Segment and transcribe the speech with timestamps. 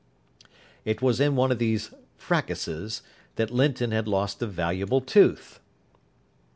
[0.83, 3.03] It was in one of these frakkuses
[3.35, 5.59] that Linton had lost a valuable tooth.